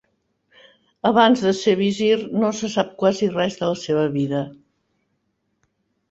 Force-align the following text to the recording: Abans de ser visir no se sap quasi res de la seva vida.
Abans 1.09 1.41
de 1.47 1.51
ser 1.57 1.73
visir 1.81 2.15
no 2.43 2.49
se 2.59 2.69
sap 2.75 2.89
quasi 3.01 3.29
res 3.33 3.59
de 3.59 3.69
la 3.73 3.75
seva 3.83 4.05
vida. 4.17 4.41